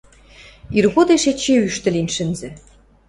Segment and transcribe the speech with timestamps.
[0.77, 2.49] Иргодеш эче ӱштӹ лин шӹнзӹ.